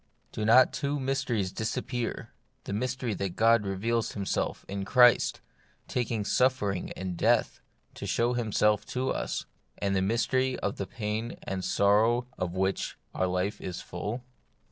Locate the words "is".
13.61-13.79